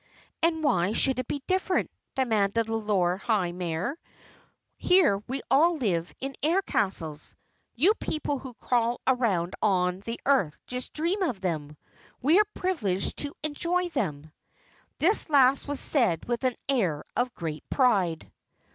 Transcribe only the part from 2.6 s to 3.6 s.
the Lord High